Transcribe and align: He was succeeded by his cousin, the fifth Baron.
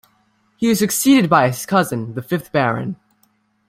He 0.57 0.67
was 0.67 0.79
succeeded 0.79 1.29
by 1.29 1.45
his 1.49 1.67
cousin, 1.67 2.15
the 2.15 2.23
fifth 2.23 2.51
Baron. 2.51 2.95